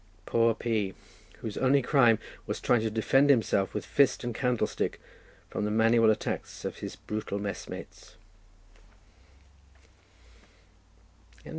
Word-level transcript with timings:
Poor 0.25 0.55
P—, 0.55 0.95
whose 1.41 1.59
only 1.59 1.83
crime 1.83 2.17
was 2.47 2.59
trying 2.59 2.81
to 2.81 2.89
defend 2.89 3.29
himself 3.29 3.71
with 3.75 3.85
fist 3.85 4.23
and 4.23 4.33
candlestick 4.33 4.99
from 5.47 5.63
the 5.63 5.69
manual 5.69 6.09
attacks 6.09 6.65
of 6.65 6.77
his 6.77 6.95
brutal 6.95 7.37
messmates. 7.37 8.15